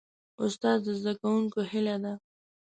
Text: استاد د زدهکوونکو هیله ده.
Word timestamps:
استاد 0.43 0.77
د 0.85 0.87
زدهکوونکو 0.99 1.59
هیله 1.71 1.95
ده. 2.03 2.13